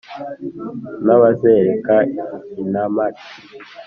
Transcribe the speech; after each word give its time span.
n’ 1.05 1.07
abazereka 1.17 1.93
intamati, 2.61 3.25